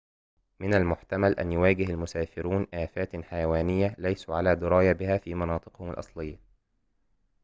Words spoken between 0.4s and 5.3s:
من المحتمل أن يواجه المسافرون آفات حيوانية ليسوا على دراية بها